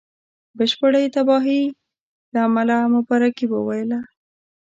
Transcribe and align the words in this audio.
بشپړي 0.57 1.03
تباهی 1.15 1.61
له 2.33 2.39
امله 2.47 2.77
مبارکي 2.95 3.45
وویله. 3.49 3.99